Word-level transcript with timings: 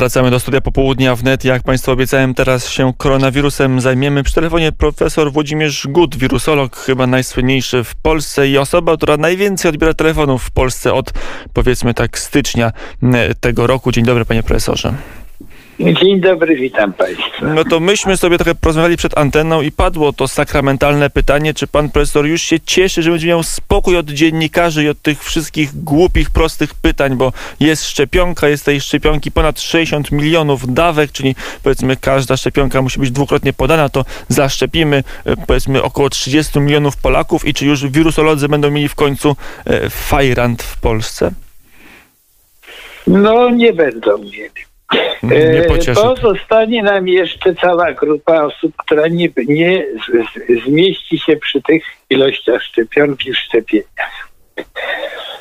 Wracamy 0.00 0.30
do 0.30 0.40
studia 0.40 0.60
popołudnia 0.60 1.16
wnet. 1.16 1.44
Jak 1.44 1.62
Państwu 1.62 1.90
obiecałem, 1.90 2.34
teraz 2.34 2.68
się 2.68 2.92
koronawirusem 2.96 3.80
zajmiemy. 3.80 4.22
Przy 4.22 4.34
telefonie 4.34 4.72
profesor 4.72 5.32
Włodzimierz 5.32 5.86
Gut, 5.90 6.16
wirusolog, 6.16 6.76
chyba 6.76 7.06
najsłynniejszy 7.06 7.84
w 7.84 7.94
Polsce 7.94 8.48
i 8.48 8.58
osoba, 8.58 8.96
która 8.96 9.16
najwięcej 9.16 9.68
odbiera 9.68 9.94
telefonów 9.94 10.44
w 10.44 10.50
Polsce 10.50 10.92
od 10.92 11.12
powiedzmy 11.52 11.94
tak 11.94 12.18
stycznia 12.18 12.72
tego 13.40 13.66
roku. 13.66 13.92
Dzień 13.92 14.04
dobry, 14.04 14.24
panie 14.24 14.42
profesorze. 14.42 14.94
Dzień 15.80 16.20
dobry, 16.20 16.56
witam 16.56 16.92
Państwa. 16.92 17.46
No 17.54 17.64
to 17.64 17.80
myśmy 17.80 18.16
sobie 18.16 18.38
trochę 18.38 18.54
porozmawiali 18.54 18.96
przed 18.96 19.18
anteną 19.18 19.60
i 19.62 19.72
padło 19.72 20.12
to 20.12 20.28
sakramentalne 20.28 21.10
pytanie, 21.10 21.54
czy 21.54 21.66
pan 21.66 21.90
profesor 21.90 22.26
już 22.26 22.42
się 22.42 22.60
cieszy, 22.60 23.02
że 23.02 23.10
będzie 23.10 23.26
miał 23.26 23.42
spokój 23.42 23.96
od 23.96 24.06
dziennikarzy 24.06 24.84
i 24.84 24.88
od 24.88 25.02
tych 25.02 25.24
wszystkich 25.24 25.84
głupich, 25.84 26.30
prostych 26.30 26.74
pytań, 26.74 27.16
bo 27.16 27.32
jest 27.60 27.84
szczepionka, 27.84 28.48
jest 28.48 28.64
tej 28.64 28.80
szczepionki 28.80 29.30
ponad 29.32 29.60
60 29.60 30.12
milionów 30.12 30.74
dawek, 30.74 31.12
czyli 31.12 31.34
powiedzmy 31.62 31.96
każda 31.96 32.36
szczepionka 32.36 32.82
musi 32.82 33.00
być 33.00 33.10
dwukrotnie 33.10 33.52
podana, 33.52 33.88
to 33.88 34.04
zaszczepimy 34.28 35.04
e, 35.24 35.36
powiedzmy 35.46 35.82
około 35.82 36.10
30 36.10 36.60
milionów 36.60 36.96
Polaków 36.96 37.44
i 37.44 37.54
czy 37.54 37.66
już 37.66 37.86
wirusolodzy 37.86 38.48
będą 38.48 38.70
mieli 38.70 38.88
w 38.88 38.94
końcu 38.94 39.36
e, 39.66 39.90
fajrant 39.90 40.62
w 40.62 40.80
Polsce? 40.80 41.32
No 43.06 43.50
nie 43.50 43.72
będą 43.72 44.18
mieli. 44.18 44.69
Nie 45.22 45.36
E, 45.36 45.62
pocieszy. 45.62 46.00
Pozostanie 46.00 46.82
nam 46.82 47.08
jeszcze 47.08 47.54
cała 47.54 47.92
grupa 47.92 48.42
osób, 48.42 48.72
która 48.76 49.08
nie, 49.08 49.28
nie 49.48 49.86
zmieści 50.66 51.18
się 51.18 51.36
przy 51.36 51.62
tych 51.62 51.84
ilościach 52.10 52.62
szczepionki 52.62 53.32
w 53.32 53.38
szczepieniach. 53.38 54.28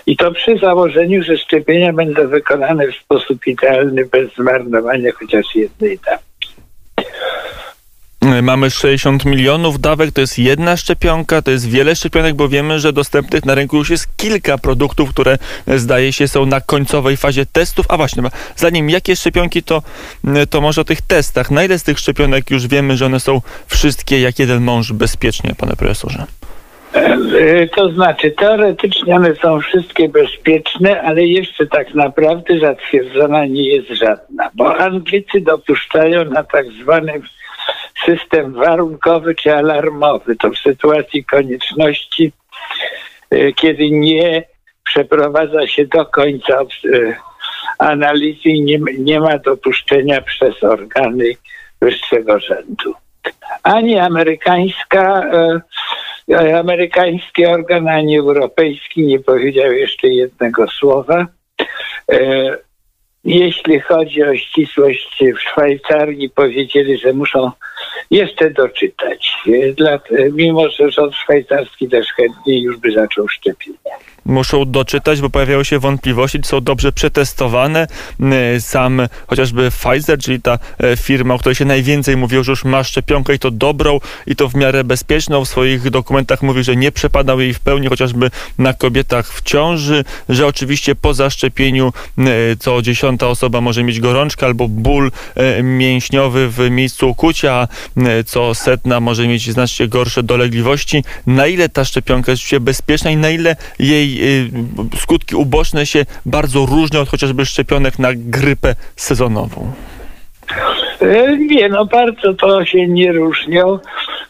I 0.05 0.17
to 0.17 0.31
przy 0.31 0.57
założeniu, 0.57 1.23
że 1.23 1.37
szczepienia 1.37 1.93
będą 1.93 2.27
wykonane 2.27 2.87
w 2.91 2.95
sposób 2.95 3.47
idealny, 3.47 4.05
bez 4.05 4.33
zmarnowania 4.35 5.11
chociaż 5.11 5.55
jednej 5.55 5.99
dawki. 6.05 6.28
Mamy 8.21 8.69
60 8.69 9.25
milionów 9.25 9.79
dawek, 9.79 10.11
to 10.11 10.21
jest 10.21 10.39
jedna 10.39 10.77
szczepionka, 10.77 11.41
to 11.41 11.51
jest 11.51 11.69
wiele 11.69 11.95
szczepionek, 11.95 12.35
bo 12.35 12.49
wiemy, 12.49 12.79
że 12.79 12.93
dostępnych 12.93 13.45
na 13.45 13.55
rynku 13.55 13.77
już 13.77 13.89
jest 13.89 14.17
kilka 14.17 14.57
produktów, 14.57 15.09
które 15.09 15.37
e, 15.67 15.79
zdaje 15.79 16.13
się 16.13 16.27
są 16.27 16.45
na 16.45 16.61
końcowej 16.61 17.17
fazie 17.17 17.45
testów. 17.45 17.85
A 17.89 17.97
właśnie, 17.97 18.23
zanim 18.55 18.89
jakie 18.89 19.15
szczepionki, 19.15 19.63
to, 19.63 19.81
to 20.49 20.61
może 20.61 20.81
o 20.81 20.83
tych 20.83 21.01
testach. 21.01 21.51
Na 21.51 21.63
ile 21.63 21.79
z 21.79 21.83
tych 21.83 21.99
szczepionek 21.99 22.51
już 22.51 22.67
wiemy, 22.67 22.97
że 22.97 23.05
one 23.05 23.19
są 23.19 23.41
wszystkie 23.67 24.21
jak 24.21 24.39
jeden 24.39 24.63
mąż 24.63 24.93
bezpiecznie, 24.93 25.55
panie 25.57 25.73
profesorze? 25.75 26.25
E, 26.93 27.67
To 27.67 27.91
znaczy, 27.91 28.31
teoretycznie 28.31 29.15
one 29.15 29.35
są 29.35 29.59
wszystkie 29.59 30.09
bezpieczne, 30.09 31.01
ale 31.01 31.23
jeszcze 31.23 31.67
tak 31.67 31.95
naprawdę 31.95 32.59
zatwierdzona 32.59 33.45
nie 33.45 33.75
jest 33.75 33.89
żadna, 33.89 34.49
bo 34.55 34.77
Anglicy 34.77 35.41
dopuszczają 35.41 36.25
na 36.25 36.43
tak 36.43 36.65
zwany 36.81 37.21
system 38.05 38.53
warunkowy 38.53 39.35
czy 39.35 39.55
alarmowy. 39.55 40.35
To 40.35 40.49
w 40.49 40.57
sytuacji 40.57 41.25
konieczności, 41.25 42.31
e, 43.31 43.53
kiedy 43.53 43.89
nie 43.91 44.43
przeprowadza 44.83 45.67
się 45.67 45.85
do 45.85 46.05
końca 46.05 46.61
e, 46.61 46.65
analizy 47.79 48.49
i 48.49 48.61
nie, 48.61 48.79
nie 48.97 49.19
ma 49.19 49.37
dopuszczenia 49.37 50.21
przez 50.21 50.63
organy 50.63 51.25
wyższego 51.81 52.39
rzędu. 52.39 52.93
Ani 53.63 53.99
amerykańska, 53.99 55.23
e, 56.29 56.59
amerykański 56.59 57.45
organ, 57.45 57.87
ani 57.87 58.17
europejski 58.17 59.01
nie 59.01 59.19
powiedział 59.19 59.71
jeszcze 59.71 60.07
jednego 60.07 60.67
słowa. 60.67 61.27
Jeśli 63.23 63.79
chodzi 63.79 64.23
o 64.23 64.35
ścisłość 64.35 65.23
w 65.35 65.41
Szwajcarii, 65.41 66.29
powiedzieli, 66.29 66.97
że 66.97 67.13
muszą 67.13 67.51
jeszcze 68.11 68.49
doczytać. 68.51 69.31
E, 69.47 69.73
Dla, 69.73 69.99
mimo, 70.33 70.69
że 70.69 70.91
rząd 70.91 71.15
szwajcarski 71.15 71.89
też 71.89 72.07
chętnie 72.07 72.61
już 72.61 72.77
by 72.77 72.91
zaczął 72.91 73.27
szczepienia. 73.27 73.77
muszą 74.25 74.65
doczytać, 74.71 75.21
bo 75.21 75.29
pojawiają 75.29 75.63
się 75.63 75.79
wątpliwości, 75.79 76.39
są 76.43 76.61
dobrze 76.61 76.91
przetestowane. 76.91 77.87
Y, 78.55 78.61
Sam 78.61 79.01
chociażby 79.27 79.69
Pfizer, 79.71 80.19
czyli 80.19 80.41
ta 80.41 80.59
e, 80.79 80.97
firma, 80.97 81.33
o 81.33 81.39
której 81.39 81.55
się 81.55 81.65
najwięcej 81.65 82.17
mówiło, 82.17 82.43
że 82.43 82.51
już 82.51 82.65
ma 82.65 82.83
szczepionkę 82.83 83.33
i 83.33 83.39
to 83.39 83.51
dobrą 83.51 83.99
i 84.27 84.35
to 84.35 84.49
w 84.49 84.55
miarę 84.55 84.83
bezpieczną. 84.83 85.45
W 85.45 85.47
swoich 85.47 85.89
dokumentach 85.89 86.41
mówi, 86.41 86.63
że 86.63 86.75
nie 86.75 86.91
przepadał 86.91 87.39
jej 87.39 87.53
w 87.53 87.59
pełni, 87.59 87.87
chociażby 87.87 88.31
na 88.57 88.73
kobietach 88.73 89.33
w 89.33 89.41
ciąży, 89.41 90.03
że 90.29 90.47
oczywiście 90.47 90.95
po 90.95 91.13
zaszczepieniu 91.13 91.93
y, 92.17 92.57
co 92.59 92.81
dziesiąta 92.81 93.27
osoba 93.27 93.61
może 93.61 93.83
mieć 93.83 93.99
gorączkę 93.99 94.45
albo 94.45 94.67
ból 94.67 95.11
e, 95.35 95.63
mięśniowy 95.63 96.49
w 96.49 96.69
miejscu 96.69 97.09
ukucia, 97.09 97.67
co 98.25 98.55
setna 98.55 98.99
może 98.99 99.27
mieć 99.27 99.51
znacznie 99.51 99.87
gorsze 99.87 100.23
dolegliwości. 100.23 101.03
Na 101.27 101.47
ile 101.47 101.69
ta 101.69 101.85
szczepionka 101.85 102.31
jest 102.31 102.57
bezpieczna 102.59 103.11
i 103.11 103.17
na 103.17 103.29
ile 103.29 103.55
jej 103.79 104.17
y, 104.43 104.49
skutki 104.97 105.35
uboczne 105.35 105.85
się 105.85 106.05
bardzo 106.25 106.65
różnią 106.65 106.99
od 106.99 107.09
chociażby 107.09 107.45
szczepionek 107.45 107.99
na 107.99 108.09
grypę 108.15 108.75
sezonową. 108.95 109.71
E, 111.01 111.37
Nie, 111.37 111.69
no 111.69 111.85
bardzo 111.85 112.33
to 112.33 112.65
się 112.65 112.87
nie 112.87 113.11
różnią. 113.11 113.79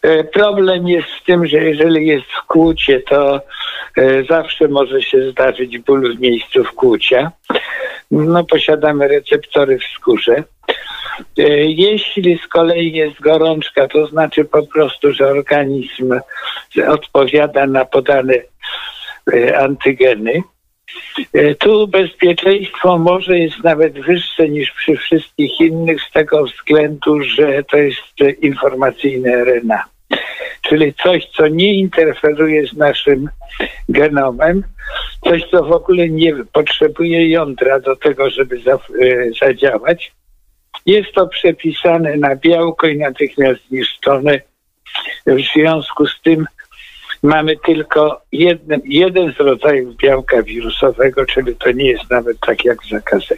E, 0.02 0.24
Problem 0.24 0.88
jest 0.88 1.08
w 1.22 1.26
tym, 1.26 1.48
że 1.48 1.58
jeżeli 1.58 2.08
jest 2.08 2.28
wkłucie, 2.44 3.00
to 3.00 3.42
e, 3.98 4.24
zawsze 4.24 4.68
może 4.68 5.02
się 5.02 5.32
zdarzyć 5.32 5.80
ból 5.80 6.18
w 6.18 6.20
miejscu 6.20 6.64
wkłucia. 6.64 7.32
No, 8.12 8.44
posiadamy 8.44 9.08
receptory 9.08 9.80
w 9.80 9.84
skórze. 9.84 10.44
E, 11.38 11.44
Jeśli 11.66 12.38
z 12.38 12.48
kolei 12.48 12.92
jest 12.92 13.22
gorączka, 13.22 13.88
to 13.88 14.08
znaczy 14.08 14.46
po 14.46 14.68
prostu, 14.68 15.14
że 15.14 15.28
organizm 15.28 16.20
odpowiada 16.88 17.68
na 17.68 17.86
podane 17.86 18.34
e, 19.34 19.60
antygeny. 19.60 20.44
E, 21.34 21.56
Tu 21.56 21.88
bezpieczeństwo 21.88 22.98
może 22.98 23.40
jest 23.40 23.64
nawet 23.64 24.00
wyższe 24.00 24.50
niż 24.50 24.72
przy 24.72 24.96
wszystkich 24.96 25.60
innych 25.62 26.02
z 26.02 26.12
tego 26.12 26.44
względu, 26.44 27.22
że 27.22 27.64
to 27.64 27.78
jest 27.78 28.42
informacyjne 28.42 29.32
RNA. 29.32 29.84
Czyli 30.62 30.94
coś, 30.94 31.26
co 31.26 31.48
nie 31.48 31.74
interferuje 31.74 32.68
z 32.68 32.74
naszym 32.74 33.30
genomem, 33.90 34.64
coś, 35.24 35.44
co 35.52 35.64
w 35.64 35.72
ogóle 35.72 36.10
nie 36.10 36.36
potrzebuje 36.54 37.30
jądra 37.30 37.80
do 37.80 37.96
tego, 37.96 38.30
żeby 38.30 38.60
za, 38.60 38.80
zadziałać. 39.42 40.12
Jest 40.90 41.12
to 41.14 41.28
przepisane 41.28 42.18
na 42.18 42.36
białko 42.36 42.88
i 42.88 42.98
natychmiast 42.98 43.60
zniszczone. 43.70 44.42
W 45.26 45.42
związku 45.54 46.08
z 46.08 46.22
tym 46.22 46.46
mamy 47.24 47.58
tylko 47.66 48.22
jeden, 48.32 48.82
jeden 48.86 49.34
z 49.34 49.40
rodzajów 49.40 49.96
białka 49.96 50.44
wirusowego, 50.44 51.26
czyli 51.26 51.56
to 51.56 51.72
nie 51.72 51.90
jest 51.90 52.10
nawet 52.10 52.40
tak 52.40 52.66
jak 52.66 52.84
w. 52.84 53.38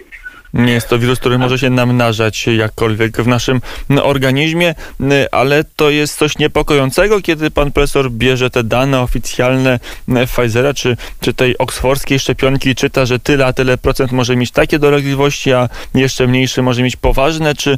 Nie 0.53 0.73
jest 0.73 0.89
to 0.89 0.99
wirus, 0.99 1.19
który 1.19 1.37
może 1.37 1.59
się 1.59 1.69
namnażać 1.69 2.47
jakkolwiek 2.47 3.17
w 3.17 3.27
naszym 3.27 3.61
no, 3.89 4.05
organizmie, 4.05 4.75
y, 5.01 5.31
ale 5.31 5.63
to 5.75 5.89
jest 5.89 6.17
coś 6.17 6.37
niepokojącego, 6.37 7.21
kiedy 7.21 7.51
pan 7.51 7.71
profesor 7.71 8.11
bierze 8.11 8.49
te 8.49 8.63
dane 8.63 9.01
oficjalne 9.01 9.79
y, 10.09 10.27
Pfizera 10.27 10.73
czy, 10.73 10.97
czy 11.21 11.33
tej 11.33 11.57
oksfordzkiej 11.57 12.19
szczepionki 12.19 12.69
i 12.69 12.75
czyta, 12.75 13.05
że 13.05 13.19
tyle 13.19 13.45
a 13.45 13.53
tyle 13.53 13.77
procent 13.77 14.11
może 14.11 14.35
mieć 14.35 14.51
takie 14.51 14.79
dolegliwości, 14.79 15.53
a 15.53 15.69
jeszcze 15.95 16.27
mniejszy 16.27 16.61
może 16.61 16.83
mieć 16.83 16.95
poważne. 16.95 17.55
Czy 17.55 17.71
y, 17.71 17.77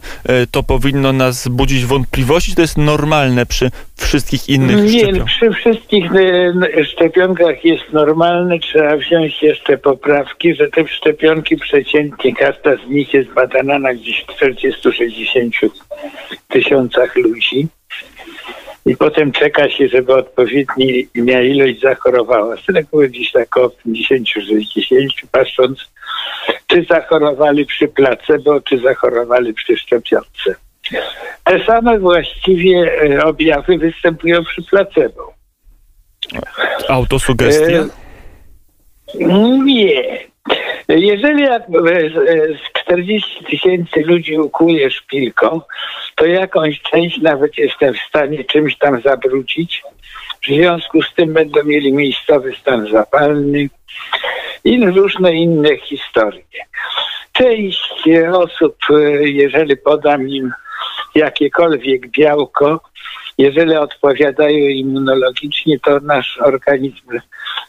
to 0.52 0.64
powinno 0.64 1.14
nas 1.14 1.48
budzić 1.48 1.86
wątpliwości? 1.86 2.56
To 2.56 2.62
jest 2.62 2.78
normalne 2.78 3.46
przy 3.46 3.72
wszystkich 3.96 4.50
innych 4.50 4.84
Nie, 4.84 5.00
szczepionkach. 5.00 5.28
przy 5.28 5.52
wszystkich 5.52 6.06
e, 6.78 6.86
szczepionkach 6.86 7.66
jest 7.66 7.94
normalne. 7.94 8.60
Trzeba 8.60 8.98
wziąć 8.98 9.44
jeszcze 9.44 9.78
poprawki, 9.78 10.56
że 10.56 10.68
te 10.68 10.88
szczepionki 10.88 11.58
przeciętnie, 11.58 12.34
każda 12.64 12.86
z 12.86 12.90
nich 12.90 13.14
jest 13.14 13.30
badana 13.30 13.80
na 13.80 13.94
gdzieś 13.94 14.26
40-60 14.26 15.70
tysiącach 16.48 17.16
ludzi. 17.16 17.68
I 18.86 18.98
potem 18.98 19.32
czeka 19.32 19.70
się, 19.70 19.88
żeby 19.88 20.14
odpowiednia 20.14 21.42
ilość 21.42 21.82
zachorowała. 21.82 22.56
Z 22.58 22.70
reguły 22.70 23.10
gdzieś 23.10 23.32
tak 23.32 23.58
około 23.58 23.72
50-60, 23.88 25.08
patrząc, 25.32 25.80
czy 26.68 26.86
zachorowali 26.90 27.66
przy 27.66 27.88
placebo, 27.88 28.62
czy 28.62 28.78
zachorowali 28.78 29.54
przy 29.54 29.78
szczepionce. 29.78 30.56
Te 31.44 31.66
same 31.66 32.00
właściwie 32.00 33.02
e, 33.02 33.24
objawy 33.24 33.78
występują 33.78 34.44
przy 34.44 34.62
placebo. 34.64 35.34
Autosugestia? 36.90 37.80
E, 37.80 37.90
Nie. 39.66 40.33
Jeżeli 40.88 41.44
jak 41.44 41.62
e, 41.62 42.10
z- 42.10 42.60
z 42.60 42.84
40 42.84 43.46
tysięcy 43.46 44.00
ludzi 44.06 44.40
ukłuję 44.40 44.92
szpilką, 44.92 45.62
to 46.16 46.26
jakąś 46.26 46.82
część 46.82 47.22
nawet 47.22 47.58
jestem 47.58 47.94
w 47.94 48.00
stanie 48.10 48.44
czymś 48.44 48.78
tam 48.78 49.02
zabrudzić 49.02 49.84
W 50.44 50.46
związku 50.46 51.02
z 51.02 51.14
tym 51.14 51.34
będą 51.34 51.64
mieli 51.64 51.94
miejscowy 51.94 52.56
stan 52.62 52.88
zapalny 52.92 53.70
i 54.64 54.86
różne 54.86 55.34
inne 55.34 55.78
historie. 55.78 56.44
Część 57.32 58.04
osób, 58.34 58.76
jeżeli 59.22 59.78
podam 59.78 60.30
im 60.30 60.52
jakiekolwiek 61.16 62.08
białko, 62.08 62.80
jeżeli 63.38 63.76
odpowiadają 63.76 64.58
immunologicznie, 64.58 65.80
to 65.80 66.00
nasz 66.00 66.38
organizm 66.38 67.20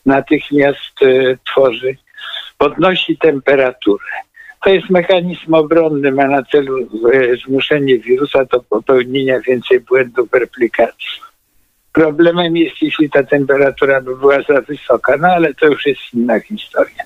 natychmiast 0.06 1.02
e, 1.02 1.36
tworzy, 1.46 1.96
podnosi 2.58 3.18
temperaturę. 3.18 4.04
To 4.64 4.70
jest 4.70 4.90
mechanizm 4.90 5.54
obronny, 5.54 6.12
ma 6.12 6.26
na 6.26 6.42
celu 6.42 6.78
e, 7.12 7.36
zmuszenie 7.46 7.98
wirusa 7.98 8.44
do 8.44 8.60
popełnienia 8.60 9.40
więcej 9.40 9.80
błędów 9.80 10.30
w 10.30 10.34
replikacji. 10.34 11.20
Problemem 11.92 12.56
jest, 12.56 12.76
jeśli 12.82 13.10
ta 13.10 13.22
temperatura 13.22 14.00
by 14.00 14.16
była 14.16 14.42
za 14.48 14.60
wysoka, 14.60 15.16
no 15.16 15.28
ale 15.28 15.54
to 15.54 15.66
już 15.66 15.86
jest 15.86 16.00
inna 16.14 16.40
historia. 16.40 17.04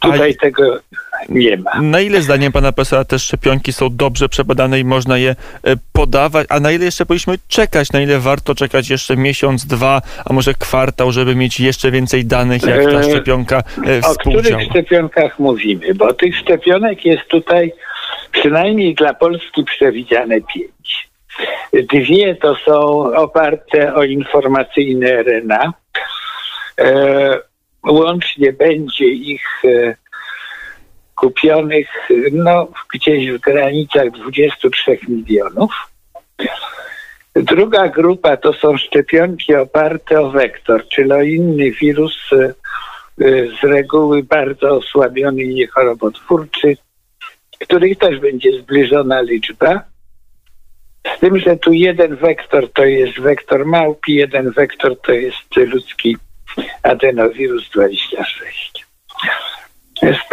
Tutaj 0.00 0.34
A... 0.38 0.40
tego 0.40 0.78
nie 1.28 1.56
ma. 1.56 1.80
Na 1.80 2.00
ile 2.00 2.22
zdaniem 2.22 2.52
pana 2.52 2.72
profesora 2.72 3.04
te 3.04 3.18
szczepionki 3.18 3.72
są 3.72 3.96
dobrze 3.96 4.28
przebadane 4.28 4.80
i 4.80 4.84
można 4.84 5.18
je 5.18 5.30
e, 5.30 5.76
podawać, 5.92 6.46
a 6.50 6.60
na 6.60 6.72
ile 6.72 6.84
jeszcze 6.84 7.06
powinniśmy 7.06 7.34
czekać, 7.48 7.92
na 7.92 8.00
ile 8.00 8.18
warto 8.18 8.54
czekać 8.54 8.90
jeszcze 8.90 9.16
miesiąc, 9.16 9.66
dwa, 9.66 10.02
a 10.24 10.32
może 10.32 10.54
kwartał, 10.54 11.12
żeby 11.12 11.34
mieć 11.34 11.60
jeszcze 11.60 11.90
więcej 11.90 12.24
danych, 12.24 12.62
jak 12.62 12.84
ta 12.84 13.00
e, 13.00 13.04
szczepionka 13.04 13.62
współdziała? 14.02 14.12
O 14.12 14.16
których 14.16 14.62
szczepionkach 14.70 15.38
mówimy? 15.38 15.94
Bo 15.94 16.12
tych 16.12 16.36
szczepionek 16.36 17.04
jest 17.04 17.24
tutaj 17.28 17.72
przynajmniej 18.32 18.94
dla 18.94 19.14
Polski 19.14 19.64
przewidziane 19.64 20.40
pięć. 20.54 21.08
Dwie 21.72 22.34
to 22.34 22.56
są 22.56 22.78
oparte 23.14 23.94
o 23.94 24.04
informacyjne 24.04 25.22
RNA. 25.22 25.72
E, 26.80 27.38
łącznie 27.86 28.52
będzie 28.52 29.06
ich 29.06 29.62
e, 29.64 29.94
kupionych 31.22 31.88
no, 32.32 32.68
gdzieś 32.94 33.30
w 33.30 33.38
granicach 33.38 34.10
23 34.10 34.98
milionów. 35.08 35.72
Druga 37.34 37.88
grupa 37.88 38.36
to 38.36 38.52
są 38.52 38.76
szczepionki 38.76 39.54
oparte 39.54 40.20
o 40.20 40.30
wektor, 40.30 40.88
czyli 40.88 41.12
o 41.12 41.22
inny 41.22 41.70
wirus 41.70 42.16
e, 42.32 42.52
z 43.60 43.64
reguły 43.64 44.22
bardzo 44.22 44.70
osłabiony 44.76 45.42
i 45.42 45.54
niechorobotwórczy, 45.54 46.76
których 47.60 47.98
też 47.98 48.20
będzie 48.20 48.60
zbliżona 48.60 49.20
liczba. 49.20 49.82
Z 51.16 51.20
tym, 51.20 51.38
że 51.38 51.56
tu 51.56 51.72
jeden 51.72 52.16
wektor 52.16 52.72
to 52.72 52.84
jest 52.84 53.20
wektor 53.20 53.66
małpi, 53.66 54.14
jeden 54.14 54.50
wektor 54.50 55.00
to 55.00 55.12
jest 55.12 55.56
ludzki 55.56 56.16
adenowirus 56.82 57.70
26. 57.70 58.71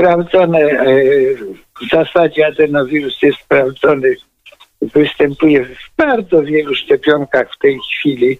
Sprawdzone, 0.09 0.59
e, 0.59 0.95
w 1.81 1.89
zasadzie 1.91 2.47
adenowirus 2.47 3.21
jest 3.21 3.37
sprawdzony, 3.39 4.15
występuje 4.81 5.65
w 5.65 5.95
bardzo 5.97 6.43
wielu 6.43 6.75
szczepionkach 6.75 7.47
w 7.55 7.59
tej 7.59 7.79
chwili 7.79 8.39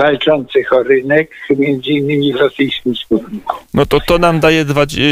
walczących 0.00 0.72
o 0.72 0.82
rynek, 0.82 1.30
między 1.50 1.90
innymi 1.90 2.32
w 2.32 2.36
rosyjskim 2.36 2.94
Sputniku. 2.94 3.56
No 3.74 3.86
to 3.86 4.00
to 4.00 4.18
nam 4.18 4.40
daje 4.40 4.64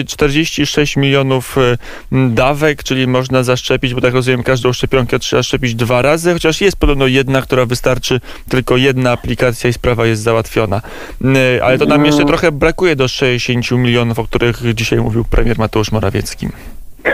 46 0.06 0.96
milionów 0.96 1.58
e, 1.58 1.76
dawek, 2.28 2.82
czyli 2.82 3.06
można 3.06 3.42
zaszczepić, 3.42 3.94
bo 3.94 4.00
tak 4.00 4.14
rozumiem, 4.14 4.42
każdą 4.42 4.72
szczepionkę 4.72 5.18
trzeba 5.18 5.42
szczepić 5.42 5.74
dwa 5.74 6.02
razy, 6.02 6.32
chociaż 6.32 6.60
jest 6.60 6.76
podobno 6.76 7.06
jedna, 7.06 7.42
która 7.42 7.66
wystarczy, 7.66 8.20
tylko 8.48 8.76
jedna 8.76 9.12
aplikacja 9.12 9.70
i 9.70 9.72
sprawa 9.72 10.06
jest 10.06 10.22
załatwiona. 10.22 10.82
E, 11.56 11.64
ale 11.64 11.78
to 11.78 11.86
nam 11.86 12.04
jeszcze 12.04 12.22
no. 12.22 12.28
trochę 12.28 12.52
brakuje 12.52 12.96
do 12.96 13.08
60 13.08 13.70
milionów, 13.70 14.18
o 14.18 14.24
których 14.24 14.74
dzisiaj 14.74 14.98
mówił 14.98 15.24
premier 15.24 15.58
Mateusz 15.58 15.92
Morawiecki. 15.92 16.48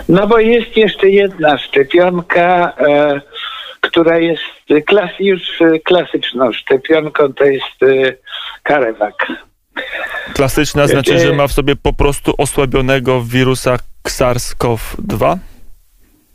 No 0.09 0.26
bo 0.26 0.38
jest 0.38 0.76
jeszcze 0.76 1.11
jedna 1.11 1.59
szczepionka, 1.59 2.73
e, 2.79 3.21
która 3.85 4.19
jest 4.19 4.43
klas, 4.87 5.11
już 5.21 5.43
klasyczną 5.85 6.53
szczepionką, 6.53 7.33
to 7.33 7.45
jest 7.45 7.81
Karewak. 8.63 9.27
Klasyczna 10.35 10.87
znaczy, 10.87 11.19
że 11.19 11.33
ma 11.33 11.47
w 11.47 11.53
sobie 11.53 11.77
po 11.77 11.93
prostu 11.93 12.35
osłabionego 12.39 13.23
wirusa 13.23 13.77
SARS-CoV-2? 14.09 15.37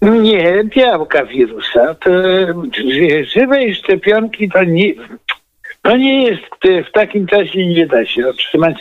Nie, 0.02 0.64
białka 0.64 1.26
wirusa. 1.26 1.96
To 1.96 2.10
żywej 3.34 3.76
szczepionki 3.76 4.50
to 4.50 4.64
nie, 4.64 4.94
to 5.82 5.98
nie 5.98 6.24
jest, 6.24 6.88
w 6.90 6.92
takim 6.92 7.28
czasie 7.28 7.66
nie 7.66 7.88
da 7.88 8.06
się 8.06 8.28
otrzymać 8.28 8.76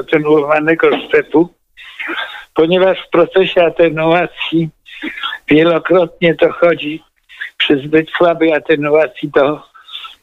atenuowanego 0.00 0.98
szczepu, 0.98 1.48
ponieważ 2.54 2.98
w 3.06 3.10
procesie 3.10 3.64
atenuacji 3.64 4.68
wielokrotnie 5.48 6.34
dochodzi 6.34 7.02
przy 7.66 7.78
zbyt 7.78 8.10
słabej 8.10 8.52
atenuacji 8.52 9.28
do 9.28 9.62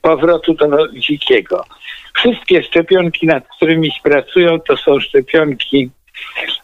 powrotu 0.01 0.53
do 0.53 0.87
dzikiego. 0.87 1.65
Wszystkie 2.13 2.63
szczepionki, 2.63 3.27
nad 3.27 3.43
którymi 3.57 3.91
pracują, 4.03 4.59
to 4.59 4.77
są 4.77 4.99
szczepionki 4.99 5.89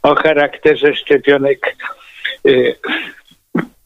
o 0.03 0.15
charakterze 0.15 0.95
szczepionek, 0.95 1.75
y, 2.47 2.75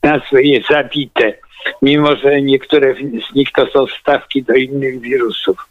nazwę 0.04 0.44
je 0.44 0.62
zabite, 0.70 1.34
mimo 1.82 2.16
że 2.16 2.42
niektóre 2.42 2.96
z 3.32 3.36
nich 3.36 3.52
to 3.52 3.68
są 3.68 3.86
wstawki 3.86 4.44
do 4.44 4.54
innych 4.54 5.02
wirusów. 5.02 5.70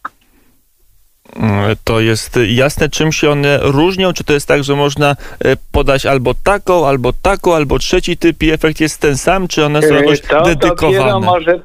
To 1.84 2.00
jest 2.00 2.38
jasne, 2.46 2.88
czym 2.88 3.12
się 3.12 3.30
one 3.30 3.58
różnią? 3.62 4.12
Czy 4.12 4.24
to 4.24 4.32
jest 4.32 4.48
tak, 4.48 4.64
że 4.64 4.76
można 4.76 5.16
e, 5.44 5.56
podać 5.72 6.06
albo 6.06 6.34
taką, 6.44 6.88
albo 6.88 7.12
taką, 7.22 7.54
albo 7.54 7.78
trzeci 7.78 8.16
typ 8.16 8.42
i 8.42 8.50
efekt 8.50 8.80
jest 8.80 9.00
ten 9.00 9.16
sam, 9.16 9.48
czy 9.48 9.64
one 9.64 9.82
są 9.82 9.94
y, 9.94 9.96
jakoś 9.96 10.20
to 10.20 10.42
dedykowane? 10.42 11.26
Może, 11.26 11.60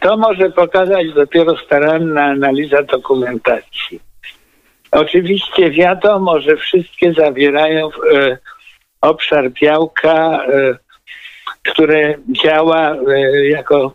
to 0.00 0.16
może 0.16 0.50
pokazać 0.50 1.12
dopiero 1.14 1.56
staranna 1.56 2.24
analiza 2.24 2.82
dokumentacji. 2.82 4.00
Oczywiście 4.90 5.70
wiadomo, 5.70 6.40
że 6.40 6.56
wszystkie 6.56 7.12
zawierają 7.12 7.88
e, 8.14 8.38
obszar 9.00 9.50
białka, 9.50 10.44
e, 10.46 10.76
które 11.62 12.14
działa 12.44 12.90
e, 12.90 13.46
jako 13.48 13.94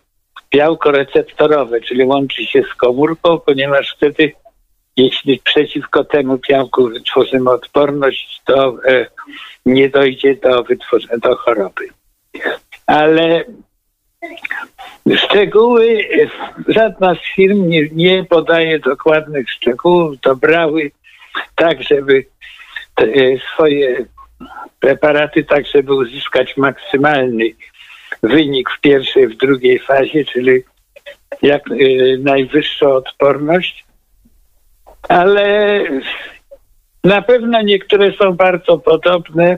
białko 0.52 0.92
receptorowe, 0.92 1.82
czyli 1.82 2.04
łączy 2.04 2.46
się 2.46 2.64
z 2.64 2.76
komórką, 2.76 3.40
ponieważ 3.40 3.96
wtedy, 3.98 4.32
jeśli 5.04 5.40
przeciwko 5.40 6.04
temu 6.04 6.38
białku 6.50 6.90
wytworzymy 6.90 7.50
odporność, 7.50 8.42
to 8.46 8.78
e, 8.86 9.06
nie 9.66 9.90
dojdzie 9.90 10.36
do 10.36 10.64
wytworzenia 10.64 11.18
do 11.18 11.36
choroby. 11.36 11.88
Ale 12.86 13.44
Szczegóły, 15.16 16.08
żadna 16.68 17.16
z 17.16 17.36
firm 17.36 17.68
nie, 17.68 17.90
nie 17.92 18.24
podaje 18.24 18.80
dokładnych 18.80 19.50
szczegółów, 19.50 20.20
dobrały 20.20 20.92
tak, 21.56 21.84
żeby 21.84 22.26
te, 22.96 23.06
swoje 23.54 24.06
preparaty, 24.80 25.44
tak 25.44 25.68
żeby 25.68 25.94
uzyskać 25.94 26.58
maksymalny 26.58 27.46
wynik 28.24 28.70
w 28.70 28.82
pierwszej, 28.82 29.28
w 29.28 29.38
drugiej 29.38 29.80
fazie, 29.80 30.26
czyli 30.26 30.64
jak 31.42 31.72
y, 31.72 32.18
najwyższą 32.24 32.94
odporność. 32.94 33.86
Ale 35.08 35.84
na 37.04 37.22
pewno 37.22 37.62
niektóre 37.62 38.12
są 38.12 38.34
bardzo 38.34 38.78
podobne, 38.78 39.58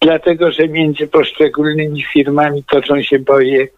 dlatego 0.00 0.52
że 0.52 0.68
między 0.68 1.08
poszczególnymi 1.08 2.02
firmami 2.02 2.64
toczą 2.64 3.02
się 3.02 3.18
boje 3.18 3.68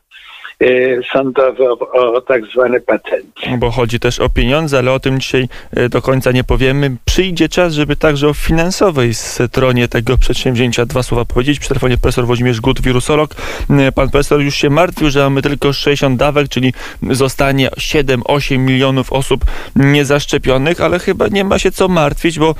sądowe 1.13 1.71
o, 1.71 2.21
tak 2.21 2.47
zwane 2.47 2.81
patenty. 2.81 3.59
Bo 3.59 3.71
chodzi 3.71 4.01
też 4.01 4.21
o 4.21 4.29
pieniądze, 4.29 4.79
ale 4.79 4.93
o 4.93 5.01
tym 5.01 5.21
dzisiaj 5.21 5.49
e, 5.77 5.89
do 5.89 6.03
końca 6.03 6.33
nie 6.33 6.45
powiemy. 6.45 6.97
Przyjdzie 7.05 7.49
czas, 7.49 7.75
żeby 7.75 7.97
także 7.97 8.29
o 8.29 8.35
finansowej 8.35 9.15
stronie 9.15 9.89
tego 9.89 10.19
przedsięwzięcia 10.19 10.87
dwa 10.87 11.03
słowa 11.03 11.25
powiedzieć. 11.25 11.59
Przy 11.59 11.69
telefonie 11.69 11.99
profesor 11.99 12.27
Włodzimierz 12.27 12.61
Gut, 12.61 12.81
wirusolog. 12.81 13.35
E, 13.71 13.93
pan 13.93 14.11
profesor 14.11 14.41
już 14.41 14.55
się 14.55 14.71
martwił, 14.71 15.11
że 15.11 15.21
mamy 15.21 15.43
tylko 15.43 15.73
60 15.73 16.19
dawek, 16.19 16.49
czyli 16.49 16.73
zostanie 17.11 17.69
7-8 17.69 18.59
milionów 18.59 19.13
osób 19.13 19.45
niezaszczepionych, 19.77 20.81
ale 20.81 20.99
chyba 20.99 21.29
nie 21.29 21.45
ma 21.45 21.59
się 21.59 21.73
co 21.73 21.89
martwić, 21.89 22.39
bo 22.39 22.55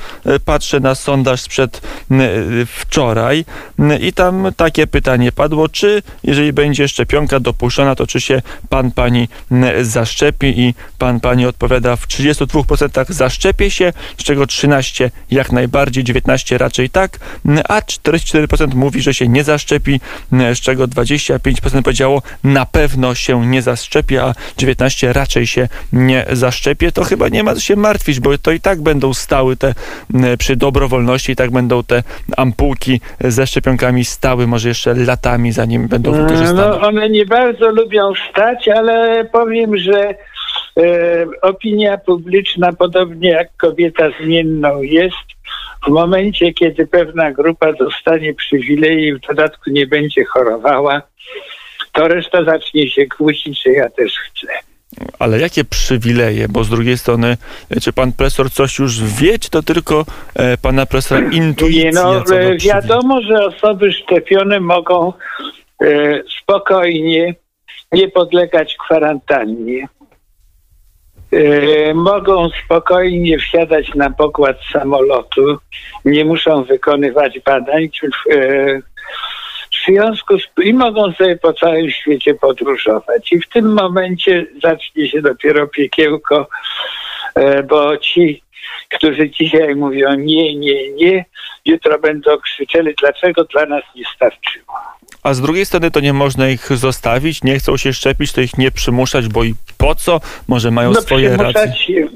patrzę 0.45 0.79
na 0.79 0.95
sondaż 0.95 1.41
sprzed 1.41 1.81
wczoraj 2.67 3.45
i 4.01 4.13
tam 4.13 4.47
takie 4.57 4.87
pytanie 4.87 5.31
padło, 5.31 5.69
czy 5.69 6.01
jeżeli 6.23 6.53
będzie 6.53 6.87
szczepionka 6.87 7.39
dopuszczona 7.39 7.84
określona, 7.85 7.95
to 7.95 8.07
czy 8.07 8.21
się 8.21 8.41
pan, 8.69 8.91
pani 8.91 9.27
zaszczepi 9.81 10.59
i 10.59 10.73
pan, 10.97 11.19
pani 11.19 11.45
odpowiada 11.45 11.95
w 11.95 12.07
32% 12.07 13.11
zaszczepię 13.11 13.71
się, 13.71 13.93
z 14.17 14.23
czego 14.23 14.47
13 14.47 15.11
jak 15.31 15.51
najbardziej, 15.51 16.03
19 16.03 16.57
raczej 16.57 16.89
tak, 16.89 17.19
a 17.69 17.79
44% 17.79 18.75
mówi, 18.75 19.01
że 19.01 19.13
się 19.13 19.27
nie 19.27 19.43
zaszczepi, 19.43 19.99
z 20.31 20.59
czego 20.59 20.87
25% 20.87 21.81
powiedziało 21.81 22.21
na 22.43 22.65
pewno 22.65 23.15
się 23.15 23.45
nie 23.45 23.61
zaszczepi, 23.61 24.17
a 24.17 24.33
19 24.57 25.13
raczej 25.13 25.47
się 25.47 25.67
nie 25.93 26.25
zaszczepi. 26.31 26.91
To 26.91 27.03
chyba 27.03 27.29
nie 27.29 27.43
ma 27.43 27.59
się 27.59 27.75
martwić, 27.75 28.19
bo 28.19 28.37
to 28.37 28.51
i 28.51 28.59
tak 28.59 28.81
będą 28.81 29.13
stały 29.13 29.55
te 29.57 29.73
przy 30.37 30.55
dobrowolności, 30.55 31.31
i 31.31 31.35
tak 31.35 31.51
będą 31.51 31.83
te 31.83 32.03
ampułki 32.37 33.01
ze 33.21 33.47
szczepionkami 33.47 34.05
stały, 34.05 34.47
może 34.47 34.69
jeszcze 34.69 34.93
latami, 34.93 35.51
zanim 35.51 35.87
będą 35.87 36.11
wykorzystane. 36.11 36.67
No, 36.69 36.81
one 36.87 37.09
nie 37.09 37.25
bardzo 37.25 37.71
lubią 37.75 38.13
stać, 38.29 38.67
ale 38.67 39.25
powiem, 39.25 39.77
że 39.77 40.09
e, 40.09 40.15
opinia 41.41 41.97
publiczna, 41.97 42.73
podobnie 42.73 43.29
jak 43.29 43.57
kobieta 43.57 44.09
zmienną 44.21 44.81
jest, 44.81 45.35
w 45.85 45.89
momencie, 45.89 46.53
kiedy 46.53 46.87
pewna 46.87 47.31
grupa 47.31 47.73
dostanie 47.73 48.33
przywileje 48.33 49.07
i 49.07 49.13
w 49.13 49.19
dodatku 49.19 49.69
nie 49.69 49.87
będzie 49.87 50.25
chorowała, 50.25 51.01
to 51.91 52.07
reszta 52.07 52.43
zacznie 52.43 52.89
się 52.89 53.05
kłócić, 53.07 53.63
że 53.63 53.71
ja 53.71 53.89
też 53.89 54.13
chcę. 54.13 54.47
Ale 55.19 55.39
jakie 55.39 55.65
przywileje? 55.65 56.47
Bo 56.49 56.63
z 56.63 56.69
drugiej 56.69 56.97
strony, 56.97 57.37
czy 57.81 57.93
pan 57.93 58.11
profesor 58.11 58.51
coś 58.51 58.79
już 58.79 59.03
wie, 59.03 59.39
czy 59.39 59.49
to 59.49 59.63
tylko 59.63 60.05
e, 60.35 60.57
pana 60.57 60.85
profesora 60.85 61.31
intuicja? 61.31 61.83
Nie, 61.83 61.91
no, 61.91 62.35
e, 62.35 62.57
wiadomo, 62.57 63.21
że 63.21 63.45
osoby 63.45 63.93
szczepione 63.93 64.59
mogą 64.59 65.13
e, 65.81 66.21
spokojnie 66.41 67.35
nie 67.95 68.07
podlegać 68.09 68.75
kwarantannie. 68.85 69.87
E, 71.31 71.93
mogą 71.93 72.49
spokojnie 72.65 73.39
wsiadać 73.39 73.95
na 73.95 74.09
pokład 74.09 74.57
samolotu, 74.73 75.57
nie 76.05 76.25
muszą 76.25 76.63
wykonywać 76.63 77.39
badań. 77.39 77.89
E, 78.31 78.81
w 79.71 79.87
związku 79.87 80.39
z 80.39 80.43
i 80.63 80.73
mogą 80.73 81.13
sobie 81.13 81.37
po 81.37 81.53
całym 81.53 81.91
świecie 81.91 82.33
podróżować. 82.33 83.31
I 83.31 83.39
w 83.39 83.49
tym 83.49 83.73
momencie 83.73 84.45
zacznie 84.63 85.09
się 85.09 85.21
dopiero 85.21 85.67
piekiełko, 85.67 86.47
e, 87.35 87.63
bo 87.63 87.97
ci, 87.97 88.43
którzy 88.89 89.29
dzisiaj 89.29 89.75
mówią 89.75 90.13
nie, 90.13 90.55
nie, 90.55 90.91
nie, 90.91 91.25
jutro 91.65 91.99
będą 91.99 92.37
krzyczeli, 92.37 92.95
dlaczego 93.01 93.43
dla 93.43 93.65
nas 93.65 93.83
nie 93.95 94.03
starczyło. 94.15 94.73
A 95.25 95.33
z 95.33 95.41
drugiej 95.41 95.65
strony 95.65 95.91
to 95.91 95.99
nie 95.99 96.13
można 96.13 96.49
ich 96.49 96.77
zostawić, 96.77 97.43
nie 97.43 97.59
chcą 97.59 97.77
się 97.77 97.93
szczepić, 97.93 98.31
to 98.31 98.41
ich 98.41 98.57
nie 98.57 98.71
przymuszać, 98.71 99.27
bo 99.27 99.43
i 99.43 99.53
po 99.77 99.95
co? 99.95 100.21
Może 100.47 100.71
mają 100.71 100.91
no, 100.91 101.01
swoje 101.01 101.37
racje 101.37 102.07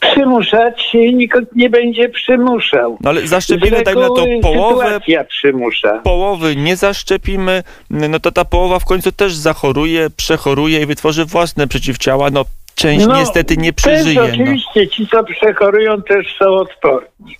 przymuszać 0.00 0.82
się 0.82 1.12
nikt 1.12 1.36
nie 1.56 1.70
będzie 1.70 2.08
przymuszał. 2.08 2.98
No 3.00 3.10
ale 3.10 3.26
zaszczepimy, 3.26 3.82
dajmy 3.82 4.00
na 4.00 4.08
to 4.08 4.24
połowę. 4.42 5.00
przymusza. 5.28 6.00
Połowy 6.04 6.56
nie 6.56 6.76
zaszczepimy, 6.76 7.62
no 7.90 8.20
to 8.20 8.32
ta 8.32 8.44
połowa 8.44 8.78
w 8.78 8.84
końcu 8.84 9.12
też 9.12 9.34
zachoruje, 9.34 10.10
przechoruje 10.16 10.82
i 10.82 10.86
wytworzy 10.86 11.24
własne 11.24 11.66
przeciwciała. 11.66 12.30
No 12.30 12.44
część 12.74 13.06
no, 13.06 13.16
niestety 13.16 13.56
nie 13.56 13.72
przeżyje. 13.72 14.20
Też, 14.20 14.38
no. 14.38 14.44
oczywiście 14.44 14.80
no. 14.80 14.86
ci, 14.86 15.06
co 15.06 15.24
przechorują, 15.24 16.02
też 16.02 16.36
są 16.38 16.54
odporni. 16.54 17.36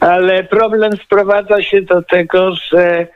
Ale 0.00 0.44
problem 0.44 0.92
sprowadza 1.04 1.62
się 1.62 1.82
do 1.82 2.02
tego, 2.02 2.54
że 2.54 3.06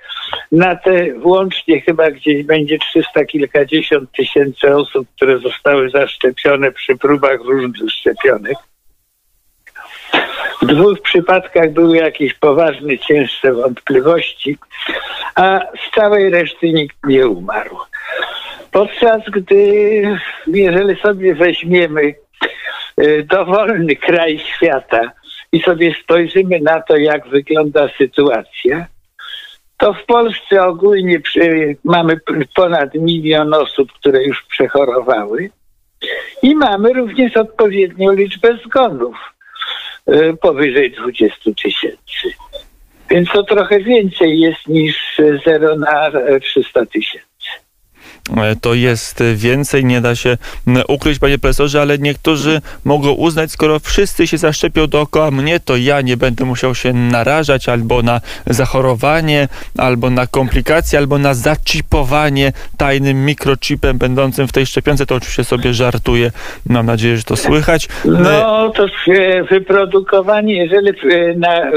na 0.52 0.76
te 0.76 1.12
włącznie 1.12 1.80
chyba 1.80 2.11
gdzieś 2.11 2.42
będzie 2.42 2.78
300 2.78 3.25
kilkadziesiąt 3.25 4.12
tysięcy 4.12 4.76
osób, 4.76 5.08
które 5.16 5.38
zostały 5.38 5.90
zaszczepione 5.90 6.73
przy 6.73 6.97
próbach 6.97 7.40
różnych 7.40 7.90
szczepionek. 7.90 8.54
W 10.62 10.66
dwóch 10.66 11.02
przypadkach 11.02 11.73
były 11.73 11.97
jakieś 11.97 12.35
poważne, 12.35 12.99
cięższe 12.99 13.52
wątpliwości, 13.52 14.58
a 15.35 15.61
z 15.61 15.94
całej 15.94 16.30
reszty 16.30 16.73
nikt 16.73 16.97
nie 17.06 17.28
umarł. 17.28 17.76
Podczas 18.73 19.23
gdy, 19.32 20.02
jeżeli 20.47 21.00
sobie 21.00 21.35
weźmiemy 21.35 22.14
y, 23.00 23.26
dowolny 23.30 23.97
kraj 23.97 24.38
świata 24.38 25.12
i 25.52 25.62
sobie 25.62 25.94
spojrzymy 26.02 26.61
na 26.61 26.80
to, 26.80 26.97
jak 26.97 27.28
wygląda 27.28 27.88
sytuacja, 27.99 28.87
to 29.78 29.94
w 29.94 30.04
Polsce 30.04 30.62
ogólnie 30.62 31.20
mamy 31.85 32.20
ponad 32.54 32.94
milion 32.94 33.54
osób, 33.54 33.92
które 33.92 34.25
już 34.25 34.42
przechorowały 34.42 35.50
i 36.42 36.54
mamy 36.54 36.92
również 36.92 37.37
odpowiednią 37.37 38.12
liczbę 38.12 38.58
zgonów 38.66 39.16
y, 40.08 40.37
powyżej 40.40 40.90
20 40.90 41.50
tysięcy. 41.62 42.28
Więc 43.11 43.28
to 43.32 43.42
trochę 43.42 43.80
więcej 43.80 44.40
jest 44.40 44.68
niż 44.68 45.20
0 45.44 45.76
na 45.76 46.11
300 46.40 46.87
tysięcy. 46.87 47.28
E, 48.37 48.56
to 48.56 48.75
jest 48.75 49.23
więcej, 49.35 49.85
nie 49.85 50.00
da 50.00 50.14
się 50.14 50.38
ukryć, 50.88 51.18
panie 51.18 51.38
profesorze, 51.38 51.80
ale 51.80 51.99
niektórzy 51.99 52.61
mogą 52.85 53.11
uznać, 53.11 53.50
skoro 53.50 53.78
wszyscy 53.78 54.26
się 54.26 54.38
zaszczepią 54.38 54.87
dookoła 54.87 55.30
mnie, 55.30 55.61
to 55.61 55.76
ja 55.76 56.00
nie 56.00 56.16
będę 56.16 56.44
musiał 56.44 56.75
się 56.75 56.92
narażać 56.92 57.68
albo 57.68 58.02
na 58.02 58.20
zachorowanie, 58.47 59.49
albo 59.78 60.11
na 60.11 60.26
komplikacje, 60.26 60.99
albo 60.99 61.18
na 61.18 61.35
zaczipowanie 61.35 62.52
tajnym 62.76 63.25
mikrochipem 63.25 63.99
będącym 63.99 64.49
w 64.49 64.52
tej 64.52 64.66
szczepionce. 64.66 65.06
To 65.06 65.14
oczywiście 65.14 65.44
sobie 65.44 65.75
żartuję. 65.75 66.30
Mam 66.66 66.87
nadzieję, 66.87 67.16
że 67.16 67.23
to 67.23 67.37
słychać. 67.37 67.88
No, 68.04 68.70
to 68.70 68.87
wyprodukowanie, 69.50 70.56
jeżeli 70.56 70.92
na 71.37 71.70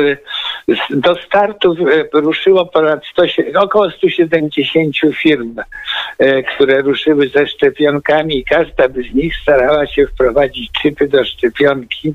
do 0.89 1.15
startu 1.15 1.75
ruszyło 2.13 2.65
ponad 2.65 3.06
100, 3.06 3.24
około 3.56 3.91
170 3.91 4.96
firm, 5.15 5.56
e, 6.18 6.44
które 6.44 6.82
ruszyły 6.82 7.30
ze 7.30 7.48
szczepionkami 7.48 8.38
i 8.38 8.44
każda 8.44 8.88
z 8.88 9.13
nich 9.13 9.36
starała 9.41 9.88
się 9.88 10.08
wprowadzić 10.08 10.72
czypy 10.82 11.08
do 11.08 11.25
szczepionki. 11.25 12.13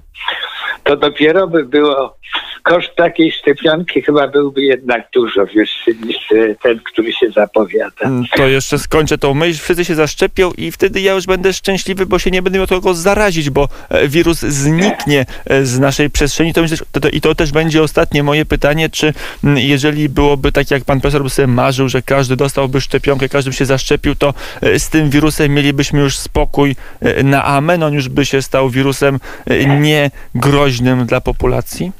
To 0.84 0.96
dopiero 0.96 1.48
by 1.48 1.64
było 1.64 2.16
koszt 2.62 2.96
takiej 2.96 3.32
szczepionki 3.32 4.02
chyba 4.02 4.28
byłby 4.28 4.62
jednak 4.62 5.08
dużo 5.14 5.46
wyższy 5.46 5.94
niż 6.06 6.16
e, 6.16 6.54
ten, 6.62 6.80
który 6.84 7.12
się 7.12 7.30
zapowiada. 7.30 8.04
Mm, 8.04 8.24
to 8.36 8.46
jeszcze 8.46 8.78
skończę 8.78 9.18
tą 9.18 9.34
myśl. 9.34 9.62
Wszyscy 9.62 9.84
się 9.84 9.94
zaszczepią 9.94 10.52
i 10.52 10.72
wtedy 10.72 11.00
ja 11.00 11.12
już 11.12 11.26
będę 11.26 11.52
szczęśliwy, 11.52 12.06
bo 12.06 12.18
się 12.18 12.30
nie 12.30 12.42
będę 12.42 12.58
miał 12.58 12.68
kogo 12.68 12.94
zarazić, 12.94 13.50
bo 13.50 13.68
e, 13.88 14.08
wirus 14.08 14.38
zniknie 14.38 15.26
z 15.62 15.78
naszej 15.78 16.10
przestrzeni. 16.10 16.52
To, 16.52 16.62
to, 17.00 17.08
I 17.08 17.20
to 17.20 17.34
też 17.34 17.52
będzie 17.52 17.82
ostatnie 17.82 18.22
moje 18.22 18.44
pytanie, 18.44 18.90
czy 18.90 19.12
mm, 19.44 19.58
jeżeli 19.58 20.08
byłoby 20.08 20.52
tak, 20.52 20.70
jak 20.70 20.84
pan 20.84 21.00
profesor 21.00 21.22
by 21.22 21.30
sobie 21.30 21.46
marzył, 21.46 21.88
że 21.88 22.02
każdy 22.02 22.36
dostałby 22.36 22.80
szczepionkę, 22.80 23.28
każdy 23.28 23.50
by 23.50 23.56
się 23.56 23.64
zaszczepił, 23.64 24.14
to 24.14 24.34
e, 24.62 24.78
z 24.78 24.88
tym 24.88 25.10
wirusem 25.10 25.54
mielibyśmy 25.54 26.00
już 26.00 26.18
spokój 26.18 26.76
e, 27.00 27.22
na 27.22 27.44
amen, 27.44 27.82
on 27.82 27.94
już 27.94 28.08
by 28.08 28.26
się 28.26 28.42
stał 28.42 28.70
wirusem 28.70 29.18
e, 29.46 29.64
niegroźnym 30.66 31.06
dla 31.06 31.20
populacji? 31.20 31.92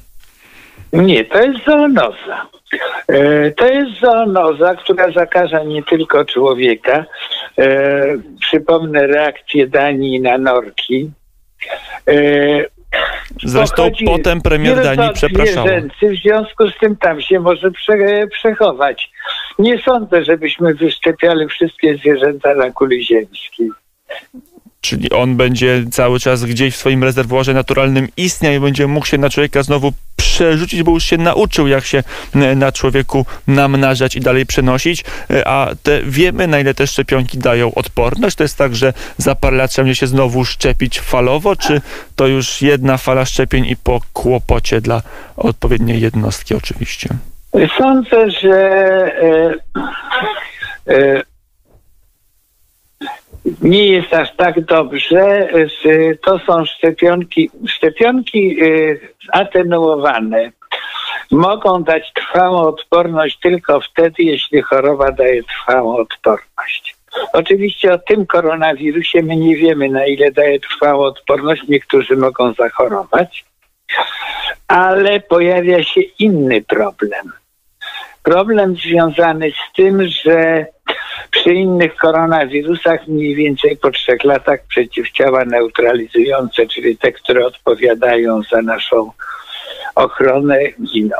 Nie, 0.92 1.24
to 1.24 1.42
jest 1.42 1.64
zoonoza. 1.64 2.46
To 3.56 3.66
jest 3.66 4.00
zoonoza, 4.00 4.74
która 4.74 5.12
zakaża 5.12 5.62
nie 5.62 5.82
tylko 5.82 6.24
człowieka. 6.24 7.04
Przypomnę 8.40 9.06
reakcję 9.06 9.66
Danii 9.66 10.20
na 10.20 10.38
norki. 10.38 11.10
Zresztą 13.44 13.90
potem 14.06 14.42
premier 14.42 14.82
Danii 14.82 15.12
przepraszał. 15.14 15.66
W 16.02 16.16
związku 16.22 16.70
z 16.70 16.78
tym 16.78 16.96
tam 16.96 17.20
się 17.20 17.40
może 17.40 17.70
prze, 17.70 18.26
przechować. 18.32 19.10
Nie 19.58 19.82
sądzę, 19.82 20.24
żebyśmy 20.24 20.74
wyszczepiali 20.74 21.48
wszystkie 21.48 21.96
zwierzęta 21.96 22.54
na 22.54 22.70
kuli 22.70 23.04
ziemskiej. 23.04 23.70
Czyli 24.86 25.10
on 25.10 25.36
będzie 25.36 25.84
cały 25.90 26.20
czas 26.20 26.44
gdzieś 26.44 26.74
w 26.74 26.76
swoim 26.76 27.04
rezerwuarze 27.04 27.54
naturalnym 27.54 28.08
istniał 28.16 28.52
i 28.52 28.60
będzie 28.60 28.86
mógł 28.86 29.06
się 29.06 29.18
na 29.18 29.30
człowieka 29.30 29.62
znowu 29.62 29.92
przerzucić, 30.16 30.82
bo 30.82 30.92
już 30.92 31.04
się 31.04 31.18
nauczył, 31.18 31.66
jak 31.66 31.84
się 31.84 32.02
e, 32.34 32.56
na 32.56 32.72
człowieku 32.72 33.26
namnażać 33.46 34.16
i 34.16 34.20
dalej 34.20 34.46
przenosić. 34.46 35.04
E, 35.30 35.48
a 35.48 35.70
te, 35.82 36.02
wiemy, 36.02 36.46
na 36.46 36.60
ile 36.60 36.74
te 36.74 36.86
szczepionki 36.86 37.38
dają 37.38 37.74
odporność. 37.74 38.36
To 38.36 38.44
jest 38.44 38.58
tak, 38.58 38.76
że 38.76 38.92
za 39.16 39.34
parę 39.34 39.56
lat 39.56 39.70
trzeba 39.70 39.94
się 39.94 40.06
znowu 40.06 40.44
szczepić 40.44 41.00
falowo, 41.00 41.56
czy 41.56 41.80
to 42.16 42.26
już 42.26 42.62
jedna 42.62 42.96
fala 42.96 43.24
szczepień 43.24 43.66
i 43.66 43.76
po 43.76 44.00
kłopocie 44.12 44.80
dla 44.80 45.02
odpowiedniej 45.36 46.00
jednostki 46.00 46.54
oczywiście? 46.54 47.08
Sądzę, 47.78 48.30
że 48.30 48.56
e, 49.22 49.54
e, 50.88 51.22
nie 53.62 53.86
jest 53.86 54.14
aż 54.14 54.36
tak 54.36 54.60
dobrze. 54.60 55.48
To 56.22 56.38
są 56.38 56.64
szczepionki, 56.64 57.50
szczepionki 57.68 58.62
y, 58.62 59.00
atenuowane. 59.32 60.52
Mogą 61.30 61.82
dać 61.82 62.12
trwałą 62.12 62.60
odporność 62.60 63.38
tylko 63.40 63.80
wtedy, 63.80 64.22
jeśli 64.22 64.62
choroba 64.62 65.12
daje 65.12 65.42
trwałą 65.42 65.96
odporność. 65.96 66.96
Oczywiście 67.32 67.92
o 67.92 67.98
tym 67.98 68.26
koronawirusie 68.26 69.22
my 69.22 69.36
nie 69.36 69.56
wiemy, 69.56 69.88
na 69.88 70.06
ile 70.06 70.32
daje 70.32 70.60
trwałą 70.60 71.04
odporność. 71.04 71.62
Niektórzy 71.68 72.16
mogą 72.16 72.52
zachorować, 72.52 73.44
ale 74.68 75.20
pojawia 75.20 75.84
się 75.84 76.00
inny 76.00 76.62
problem. 76.62 77.32
Problem 78.26 78.76
związany 78.76 79.50
z 79.50 79.76
tym, 79.76 80.08
że 80.08 80.66
przy 81.30 81.54
innych 81.54 81.96
koronawirusach 81.96 83.08
mniej 83.08 83.34
więcej 83.34 83.76
po 83.76 83.90
trzech 83.90 84.24
latach 84.24 84.60
przeciwciała 84.68 85.44
neutralizujące, 85.44 86.66
czyli 86.66 86.96
te, 86.96 87.12
które 87.12 87.46
odpowiadają 87.46 88.42
za 88.42 88.62
naszą 88.62 89.10
ochronę, 89.94 90.58
giną. 90.92 91.16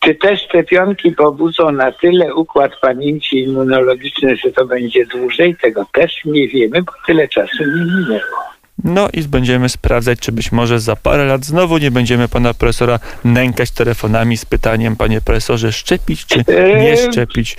Czy 0.00 0.14
te 0.14 0.36
szczepionki 0.36 1.12
pobudzą 1.12 1.72
na 1.72 1.92
tyle 1.92 2.34
układ 2.34 2.72
pamięci 2.80 3.38
immunologiczny, 3.42 4.36
że 4.36 4.52
to 4.52 4.64
będzie 4.64 5.06
dłużej? 5.06 5.56
Tego 5.62 5.86
też 5.92 6.24
nie 6.24 6.48
wiemy, 6.48 6.82
bo 6.82 6.92
tyle 7.06 7.28
czasu 7.28 7.64
nie 7.64 7.84
minęło. 7.84 8.53
No 8.84 9.08
i 9.12 9.22
będziemy 9.22 9.68
sprawdzać, 9.68 10.18
czy 10.20 10.32
być 10.32 10.52
może 10.52 10.78
za 10.80 10.96
parę 10.96 11.24
lat 11.24 11.44
znowu 11.44 11.78
nie 11.78 11.90
będziemy 11.90 12.28
pana 12.28 12.54
profesora 12.54 12.98
nękać 13.24 13.70
telefonami 13.70 14.36
z 14.36 14.44
pytaniem, 14.44 14.96
panie 14.96 15.20
profesorze, 15.20 15.72
szczepić 15.72 16.26
czy 16.26 16.38
nie 16.48 16.92
Eee, 16.92 17.12
szczepić. 17.12 17.56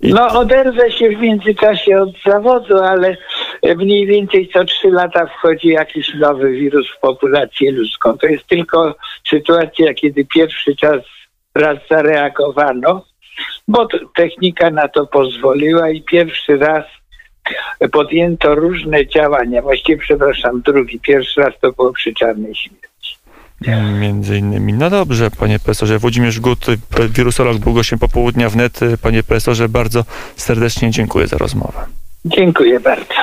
I- 0.00 0.12
No 0.14 0.38
oderwę 0.40 0.90
się 0.92 1.08
w 1.08 1.20
międzyczasie 1.20 1.98
od 2.00 2.08
zawodu, 2.26 2.78
ale 2.78 3.16
mniej 3.76 4.06
więcej 4.06 4.48
co 4.52 4.64
trzy 4.64 4.88
lata 4.90 5.26
wchodzi 5.26 5.68
jakiś 5.68 6.14
nowy 6.14 6.52
wirus 6.52 6.86
w 6.96 7.00
populację 7.00 7.72
ludzką. 7.72 8.18
To 8.18 8.26
jest 8.26 8.46
tylko 8.46 8.94
sytuacja, 9.30 9.94
kiedy 9.94 10.24
pierwszy 10.24 10.76
czas 10.76 11.00
raz 11.54 11.78
zareagowano, 11.90 13.04
bo 13.68 13.88
technika 14.16 14.70
na 14.70 14.88
to 14.88 15.06
pozwoliła 15.06 15.90
i 15.90 16.02
pierwszy 16.02 16.56
raz 16.56 16.84
podjęto 17.92 18.54
różne 18.54 19.06
działania. 19.06 19.62
Właściwie, 19.62 19.98
przepraszam, 19.98 20.60
drugi. 20.60 21.00
Pierwszy 21.00 21.40
raz 21.40 21.54
to 21.60 21.72
było 21.72 21.92
przy 21.92 22.14
czarnej 22.14 22.54
śmierci. 22.54 23.16
Między 24.00 24.38
innymi. 24.38 24.72
No 24.72 24.90
dobrze, 24.90 25.30
panie 25.30 25.58
profesorze. 25.58 25.98
Włodzimierz 25.98 26.40
Gut, 26.40 26.66
wirusolog, 27.08 27.58
był 27.58 27.72
gościem 27.72 27.98
popołudnia 27.98 28.48
wnet. 28.50 28.80
Panie 29.02 29.22
profesorze, 29.22 29.68
bardzo 29.68 30.04
serdecznie 30.36 30.90
dziękuję 30.90 31.26
za 31.26 31.38
rozmowę. 31.38 31.86
Dziękuję 32.24 32.80
bardzo. 32.80 33.14